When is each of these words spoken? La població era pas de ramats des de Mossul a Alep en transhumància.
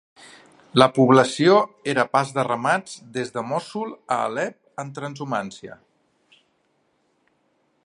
La 0.81 0.85
població 0.93 1.57
era 1.93 2.05
pas 2.15 2.31
de 2.37 2.45
ramats 2.47 2.95
des 3.19 3.29
de 3.37 3.45
Mossul 3.51 3.93
a 4.15 4.19
Alep 4.31 4.83
en 4.85 4.91
transhumància. 4.99 5.79